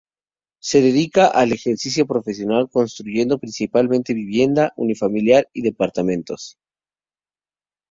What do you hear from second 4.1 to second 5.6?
vivienda, unifamiliar